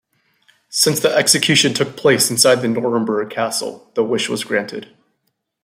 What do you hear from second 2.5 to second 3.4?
the Nuremberg